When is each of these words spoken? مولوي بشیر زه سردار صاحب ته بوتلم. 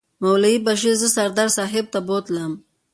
مولوي 0.21 0.55
بشیر 0.65 0.93
زه 1.01 1.07
سردار 1.15 1.49
صاحب 1.57 1.85
ته 1.93 1.99
بوتلم. 2.07 2.51